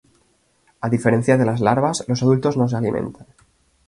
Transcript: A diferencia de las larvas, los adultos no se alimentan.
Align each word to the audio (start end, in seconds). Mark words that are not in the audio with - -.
A 0.85 0.89
diferencia 0.89 1.37
de 1.37 1.45
las 1.45 1.59
larvas, 1.61 2.05
los 2.07 2.23
adultos 2.23 2.57
no 2.57 2.67
se 2.67 2.75
alimentan. 2.75 3.27